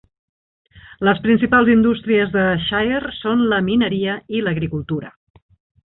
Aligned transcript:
Les 1.07 1.19
principals 1.27 1.69
indústries 1.75 2.33
de 2.37 2.47
Shire 2.65 3.13
són 3.21 3.47
la 3.55 3.63
mineria 3.71 4.21
i 4.39 4.45
l'agricultura. 4.49 5.15